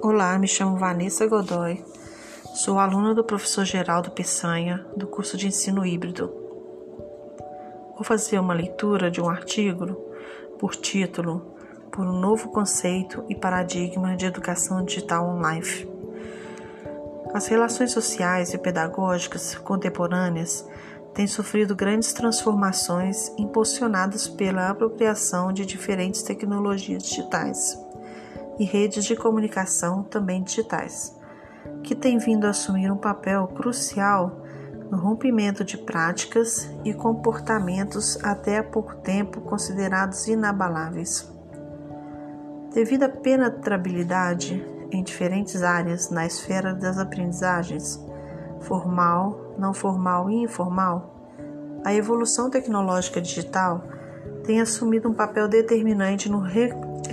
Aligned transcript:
Olá, 0.00 0.38
me 0.38 0.46
chamo 0.46 0.76
Vanessa 0.76 1.26
Godoy, 1.26 1.84
sou 2.54 2.78
aluna 2.78 3.12
do 3.12 3.24
professor 3.24 3.64
Geraldo 3.64 4.12
Peçanha, 4.12 4.86
do 4.96 5.08
curso 5.08 5.36
de 5.36 5.48
ensino 5.48 5.84
híbrido. 5.84 6.32
Vou 7.96 8.04
fazer 8.04 8.38
uma 8.38 8.54
leitura 8.54 9.10
de 9.10 9.20
um 9.20 9.28
artigo 9.28 9.86
por 10.56 10.76
título 10.76 11.56
Por 11.90 12.06
um 12.06 12.12
novo 12.12 12.50
conceito 12.50 13.24
e 13.28 13.34
paradigma 13.34 14.14
de 14.14 14.26
educação 14.26 14.84
digital 14.84 15.28
online. 15.28 15.88
As 17.34 17.48
relações 17.48 17.90
sociais 17.90 18.54
e 18.54 18.58
pedagógicas 18.58 19.56
contemporâneas 19.56 20.64
têm 21.12 21.26
sofrido 21.26 21.74
grandes 21.74 22.12
transformações 22.12 23.32
impulsionadas 23.36 24.28
pela 24.28 24.70
apropriação 24.70 25.52
de 25.52 25.66
diferentes 25.66 26.22
tecnologias 26.22 27.02
digitais 27.02 27.87
e 28.58 28.64
redes 28.64 29.04
de 29.04 29.14
comunicação 29.14 30.02
também 30.02 30.42
digitais, 30.42 31.16
que 31.82 31.94
têm 31.94 32.18
vindo 32.18 32.46
a 32.46 32.50
assumir 32.50 32.90
um 32.90 32.96
papel 32.96 33.46
crucial 33.48 34.42
no 34.90 34.98
rompimento 34.98 35.64
de 35.64 35.76
práticas 35.76 36.70
e 36.84 36.94
comportamentos 36.94 38.22
até 38.24 38.58
há 38.58 38.64
pouco 38.64 38.96
tempo 38.96 39.40
considerados 39.42 40.26
inabaláveis. 40.26 41.30
Devido 42.72 43.04
à 43.04 43.08
penetrabilidade 43.08 44.64
em 44.90 45.02
diferentes 45.02 45.62
áreas 45.62 46.10
na 46.10 46.26
esfera 46.26 46.74
das 46.74 46.98
aprendizagens, 46.98 48.02
formal, 48.60 49.54
não 49.58 49.74
formal 49.74 50.30
e 50.30 50.42
informal, 50.42 51.14
a 51.84 51.94
evolução 51.94 52.50
tecnológica 52.50 53.20
digital 53.20 53.84
tem 54.44 54.60
assumido 54.60 55.08
um 55.08 55.14
papel 55.14 55.48
determinante 55.48 56.30
no 56.30 56.40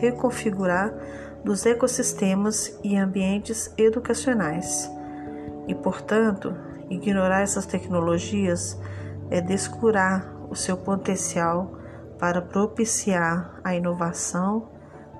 reconfigurar 0.00 0.92
dos 1.48 1.64
ecossistemas 1.64 2.78
e 2.84 2.94
ambientes 2.94 3.72
educacionais. 3.78 4.86
E, 5.66 5.74
portanto, 5.74 6.54
ignorar 6.90 7.40
essas 7.40 7.64
tecnologias 7.64 8.78
é 9.30 9.40
descurar 9.40 10.30
o 10.50 10.54
seu 10.54 10.76
potencial 10.76 11.72
para 12.18 12.42
propiciar 12.42 13.58
a 13.64 13.74
inovação, 13.74 14.68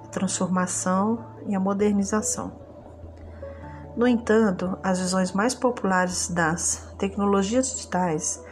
a 0.05 0.09
transformação 0.09 1.25
e 1.47 1.55
a 1.55 1.61
modernização. 1.61 2.53
No 3.97 4.07
entanto, 4.07 4.77
as 4.83 5.01
visões 5.01 5.33
mais 5.33 5.55
populares 5.55 6.29
das 6.29 6.95
tecnologias 6.99 7.71
digitais 7.71 8.45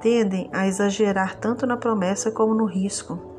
tendem 0.00 0.48
a 0.54 0.66
exagerar 0.66 1.36
tanto 1.36 1.66
na 1.66 1.76
promessa 1.76 2.30
como 2.30 2.54
no 2.54 2.64
risco 2.64 3.29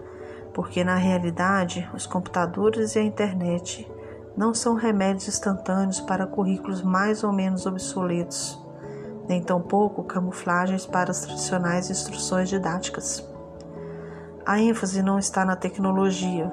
porque 0.54 0.84
na 0.84 0.96
realidade 0.96 1.90
os 1.94 2.06
computadores 2.06 2.96
e 2.96 3.00
a 3.00 3.04
internet 3.04 3.90
não 4.36 4.54
são 4.54 4.76
remédios 4.76 5.28
instantâneos 5.28 6.00
para 6.00 6.26
currículos 6.26 6.82
mais 6.82 7.24
ou 7.24 7.32
menos 7.32 7.66
obsoletos, 7.66 8.60
nem 9.28 9.42
tampouco 9.42 10.04
camuflagens 10.04 10.86
para 10.86 11.12
as 11.12 11.22
tradicionais 11.22 11.90
instruções 11.90 12.50
didáticas. 12.50 13.28
A 14.46 14.60
ênfase 14.60 15.02
não 15.02 15.20
está 15.20 15.46
na 15.46 15.56
tecnologia, 15.56 16.52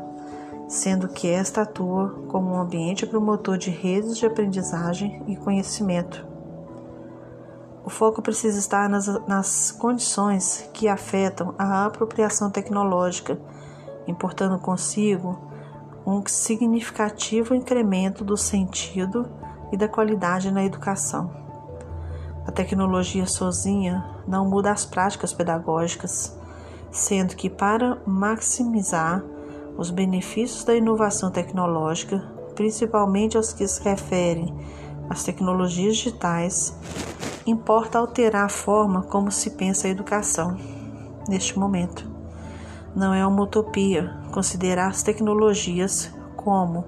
sendo 0.68 1.08
que 1.08 1.28
esta 1.28 1.62
atua 1.62 2.10
como 2.28 2.50
um 2.50 2.60
ambiente 2.60 3.06
promotor 3.06 3.56
de 3.56 3.70
redes 3.70 4.18
de 4.18 4.26
aprendizagem 4.26 5.22
e 5.26 5.36
conhecimento. 5.36 6.26
O 7.84 7.90
foco 7.90 8.20
precisa 8.20 8.58
estar 8.58 8.86
nas, 8.86 9.06
nas 9.26 9.72
condições 9.72 10.68
que 10.74 10.88
afetam 10.88 11.54
a 11.58 11.86
apropriação 11.86 12.50
tecnológica 12.50 13.38
importando 14.08 14.58
consigo 14.58 15.38
um 16.06 16.26
significativo 16.26 17.54
incremento 17.54 18.24
do 18.24 18.36
sentido 18.36 19.28
e 19.70 19.76
da 19.76 19.86
qualidade 19.86 20.50
na 20.50 20.64
educação. 20.64 21.30
A 22.46 22.50
tecnologia 22.50 23.26
sozinha 23.26 24.02
não 24.26 24.48
muda 24.48 24.72
as 24.72 24.86
práticas 24.86 25.34
pedagógicas, 25.34 26.34
sendo 26.90 27.36
que 27.36 27.50
para 27.50 28.00
maximizar 28.06 29.22
os 29.76 29.90
benefícios 29.90 30.64
da 30.64 30.74
inovação 30.74 31.30
tecnológica, 31.30 32.26
principalmente 32.54 33.36
aos 33.36 33.52
que 33.52 33.68
se 33.68 33.82
referem 33.82 34.54
às 35.10 35.24
tecnologias 35.24 35.96
digitais, 35.96 36.74
importa 37.46 37.98
alterar 37.98 38.46
a 38.46 38.48
forma 38.48 39.02
como 39.02 39.30
se 39.30 39.50
pensa 39.50 39.86
a 39.86 39.90
educação 39.90 40.56
neste 41.28 41.58
momento. 41.58 42.17
Não 42.98 43.14
é 43.14 43.24
uma 43.24 43.44
utopia 43.44 44.12
considerar 44.32 44.88
as 44.88 45.04
tecnologias 45.04 46.12
como 46.34 46.84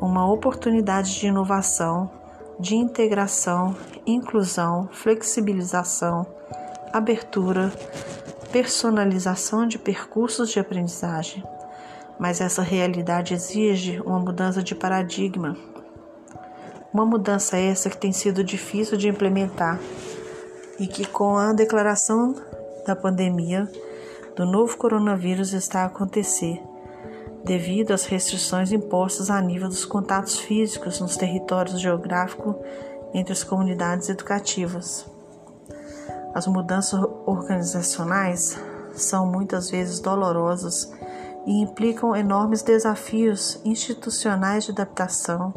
uma 0.00 0.28
oportunidade 0.28 1.14
de 1.14 1.28
inovação, 1.28 2.10
de 2.58 2.74
integração, 2.74 3.76
inclusão, 4.04 4.88
flexibilização, 4.90 6.26
abertura, 6.92 7.72
personalização 8.50 9.64
de 9.64 9.78
percursos 9.78 10.50
de 10.50 10.58
aprendizagem. 10.58 11.44
Mas 12.18 12.40
essa 12.40 12.60
realidade 12.60 13.32
exige 13.32 14.00
uma 14.00 14.18
mudança 14.18 14.60
de 14.60 14.74
paradigma. 14.74 15.56
Uma 16.92 17.06
mudança 17.06 17.56
essa 17.56 17.88
que 17.88 17.96
tem 17.96 18.10
sido 18.10 18.42
difícil 18.42 18.98
de 18.98 19.06
implementar 19.06 19.78
e 20.80 20.88
que, 20.88 21.06
com 21.06 21.36
a 21.36 21.52
declaração 21.52 22.34
da 22.84 22.96
pandemia, 22.96 23.70
do 24.36 24.44
novo 24.44 24.76
coronavírus 24.76 25.52
está 25.52 25.82
a 25.82 25.86
acontecer, 25.86 26.60
devido 27.44 27.92
às 27.92 28.04
restrições 28.04 28.72
impostas 28.72 29.30
a 29.30 29.40
nível 29.40 29.68
dos 29.68 29.84
contatos 29.84 30.38
físicos 30.38 31.00
nos 31.00 31.16
territórios 31.16 31.80
geográficos 31.80 32.56
entre 33.12 33.32
as 33.32 33.44
comunidades 33.44 34.08
educativas. 34.08 35.06
As 36.34 36.48
mudanças 36.48 37.00
organizacionais 37.26 38.58
são 38.92 39.30
muitas 39.30 39.70
vezes 39.70 40.00
dolorosas 40.00 40.92
e 41.46 41.62
implicam 41.62 42.16
enormes 42.16 42.62
desafios 42.62 43.60
institucionais 43.64 44.64
de 44.64 44.72
adaptação, 44.72 45.54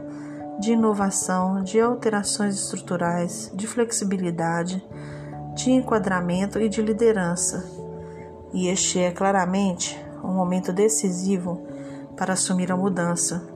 de 0.59 0.73
inovação, 0.73 1.63
de 1.63 1.79
alterações 1.79 2.55
estruturais, 2.55 3.49
de 3.55 3.66
flexibilidade, 3.66 4.85
de 5.55 5.71
enquadramento 5.71 6.59
e 6.59 6.69
de 6.69 6.81
liderança 6.81 7.76
e 8.53 8.68
este 8.68 9.00
é 9.00 9.12
claramente 9.12 10.00
um 10.24 10.34
momento 10.34 10.72
decisivo 10.74 11.66
para 12.16 12.34
assumir 12.34 12.72
a 12.72 12.78
mudança, 12.78 13.47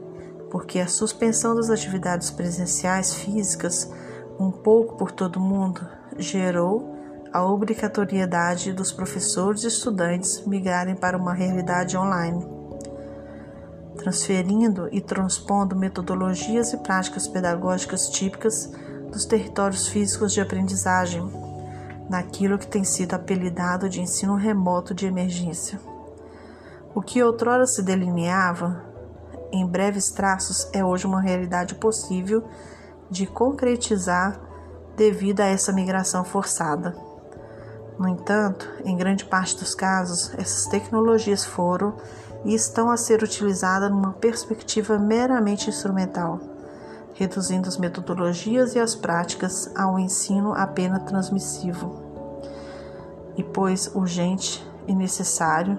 porque 0.50 0.80
a 0.80 0.88
suspensão 0.88 1.56
das 1.56 1.70
atividades 1.70 2.30
presenciais 2.30 3.14
físicas, 3.16 3.92
um 4.40 4.52
pouco 4.52 4.96
por 4.96 5.12
todo 5.12 5.38
o 5.38 5.42
mundo, 5.42 5.82
gerou 6.18 6.96
a 7.34 7.44
obrigatoriedade 7.44 8.74
dos 8.74 8.92
professores 8.92 9.64
e 9.64 9.68
estudantes 9.68 10.46
migrarem 10.46 10.96
para 10.96 11.18
uma 11.18 11.34
realidade 11.34 11.98
online, 11.98 12.46
transferindo 13.96 14.90
e 14.92 15.00
transpondo 15.00 15.76
metodologias 15.76 16.74
e 16.74 16.78
práticas 16.78 17.28
pedagógicas 17.28 18.10
típicas 18.10 18.70
dos 19.10 19.26
territórios 19.26 19.88
físicos 19.88 20.34
de 20.34 20.42
aprendizagem 20.42 21.41
naquilo 22.12 22.58
que 22.58 22.68
tem 22.68 22.84
sido 22.84 23.14
apelidado 23.14 23.88
de 23.88 24.02
ensino 24.02 24.36
remoto 24.36 24.94
de 24.94 25.06
emergência. 25.06 25.80
O 26.94 27.02
que 27.02 27.24
outrora 27.24 27.66
se 27.66 27.82
delineava 27.82 28.84
em 29.50 29.66
breves 29.66 30.12
traços 30.12 30.68
é 30.74 30.84
hoje 30.84 31.08
uma 31.08 31.22
realidade 31.22 31.76
possível 31.76 32.44
de 33.10 33.26
concretizar 33.26 34.38
devido 34.98 35.40
a 35.40 35.46
essa 35.46 35.72
migração 35.72 36.26
forçada. 36.26 36.94
No 37.98 38.10
entanto, 38.10 38.70
em 38.84 38.98
grande 38.98 39.24
parte 39.24 39.58
dos 39.58 39.74
casos, 39.74 40.34
essas 40.38 40.66
tecnologias 40.66 41.46
foram 41.46 41.96
e 42.44 42.54
estão 42.54 42.92
a 42.92 42.98
ser 42.98 43.24
utilizadas 43.24 43.90
numa 43.90 44.12
perspectiva 44.12 45.00
meramente 45.00 45.70
instrumental, 45.70 46.42
reduzindo 47.14 47.68
as 47.68 47.78
metodologias 47.78 48.76
e 48.76 48.80
as 48.80 48.96
práticas 48.96 49.72
a 49.76 49.88
um 49.88 50.00
ensino 50.00 50.54
apenas 50.54 51.04
transmissivo 51.04 52.12
e 53.38 53.44
pois 53.44 53.88
urgente 53.96 54.66
e 54.88 54.94
necessário 54.94 55.78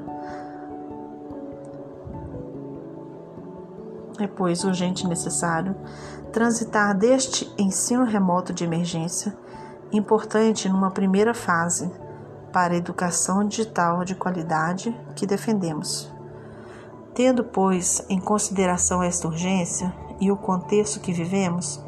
é 4.18 4.26
pois 4.26 4.64
urgente 4.64 5.04
e 5.04 5.08
necessário 5.08 5.74
transitar 6.32 6.96
deste 6.96 7.52
ensino 7.58 8.04
remoto 8.04 8.52
de 8.52 8.64
emergência, 8.64 9.36
importante 9.92 10.68
numa 10.68 10.90
primeira 10.90 11.34
fase, 11.34 11.90
para 12.52 12.74
a 12.74 12.76
educação 12.76 13.46
digital 13.46 14.04
de 14.04 14.14
qualidade 14.14 14.94
que 15.16 15.26
defendemos. 15.26 16.10
Tendo, 17.14 17.44
pois, 17.44 18.04
em 18.08 18.20
consideração 18.20 19.02
esta 19.02 19.26
urgência 19.26 19.92
e 20.22 20.30
o 20.30 20.36
contexto 20.36 21.00
que 21.00 21.12
vivemos, 21.12 21.84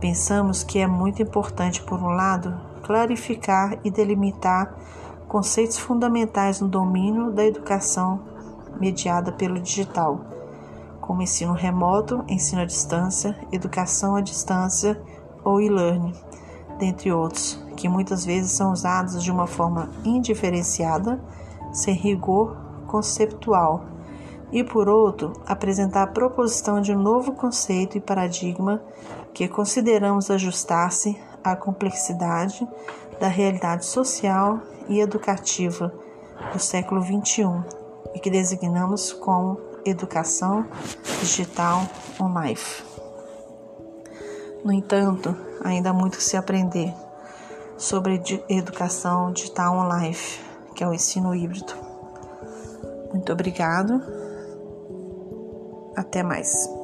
pensamos 0.00 0.64
que 0.64 0.80
é 0.80 0.86
muito 0.88 1.22
importante, 1.22 1.80
por 1.80 2.02
um 2.02 2.08
lado, 2.08 2.60
clarificar 2.82 3.78
e 3.84 3.90
delimitar 3.90 4.74
conceitos 5.28 5.78
fundamentais 5.78 6.60
no 6.60 6.66
domínio 6.66 7.30
da 7.30 7.46
educação 7.46 8.20
mediada 8.80 9.30
pelo 9.30 9.60
digital, 9.60 10.22
como 11.00 11.22
ensino 11.22 11.52
remoto, 11.52 12.24
ensino 12.26 12.62
à 12.62 12.64
distância, 12.64 13.38
educação 13.52 14.16
à 14.16 14.20
distância 14.20 15.00
ou 15.44 15.60
e-learning, 15.60 16.14
dentre 16.80 17.12
outros, 17.12 17.64
que 17.76 17.88
muitas 17.88 18.24
vezes 18.24 18.50
são 18.50 18.72
usados 18.72 19.22
de 19.22 19.30
uma 19.30 19.46
forma 19.46 19.88
indiferenciada, 20.04 21.22
sem 21.72 21.94
rigor 21.94 22.56
conceptual, 22.88 23.84
e 24.50 24.64
por 24.64 24.88
outro, 24.88 25.32
apresentar 25.46 26.02
a 26.02 26.06
proposição 26.06 26.80
de 26.80 26.92
um 26.92 26.98
novo 26.98 27.32
conceito 27.32 27.98
e 27.98 28.00
paradigma 28.00 28.82
que 29.34 29.46
consideramos 29.48 30.30
ajustar-se 30.30 31.18
à 31.44 31.54
complexidade 31.54 32.66
da 33.20 33.28
realidade 33.28 33.84
social 33.84 34.60
e 34.88 35.00
educativa 35.00 35.92
do 36.52 36.58
século 36.58 37.02
XXI 37.02 37.44
e 38.14 38.18
que 38.18 38.30
designamos 38.30 39.12
como 39.12 39.60
educação 39.84 40.66
digital 41.20 41.82
online. 42.20 42.58
No 44.64 44.72
entanto, 44.72 45.36
ainda 45.62 45.90
há 45.90 45.92
muito 45.92 46.18
que 46.18 46.24
se 46.24 46.36
aprender 46.36 46.92
sobre 47.76 48.20
educação 48.48 49.32
digital 49.32 49.76
online, 49.76 50.16
que 50.74 50.82
é 50.82 50.88
o 50.88 50.92
ensino 50.92 51.34
híbrido. 51.34 51.72
Muito 53.12 53.32
obrigado. 53.32 54.02
Até 55.98 56.22
mais. 56.22 56.77